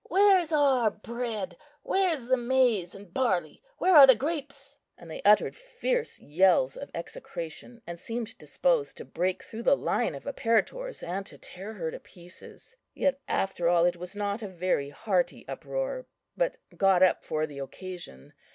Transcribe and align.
Where's 0.05 0.51
our 0.51 0.89
bread, 0.89 1.57
where's 1.83 2.25
the 2.25 2.35
maize 2.35 2.95
and 2.95 3.13
barley, 3.13 3.61
where 3.77 3.95
are 3.95 4.07
the 4.07 4.15
grapes?" 4.15 4.79
And 4.97 5.11
they 5.11 5.21
uttered 5.21 5.55
fierce 5.55 6.19
yells 6.19 6.75
of 6.75 6.89
execration, 6.95 7.83
and 7.85 7.99
seemed 7.99 8.35
disposed 8.39 8.97
to 8.97 9.05
break 9.05 9.43
through 9.43 9.61
the 9.61 9.77
line 9.77 10.15
of 10.15 10.23
apparitors, 10.25 11.03
and 11.03 11.23
to 11.27 11.37
tear 11.37 11.73
her 11.73 11.91
to 11.91 11.99
pieces. 11.99 12.75
Yet, 12.95 13.19
after 13.27 13.69
all, 13.69 13.85
it 13.85 13.97
was 13.97 14.15
not 14.15 14.41
a 14.41 14.47
very 14.47 14.89
hearty 14.89 15.47
uproar, 15.47 16.07
but 16.35 16.57
got 16.75 17.03
up 17.03 17.23
for 17.23 17.45
the 17.45 17.59
occasion. 17.59 18.33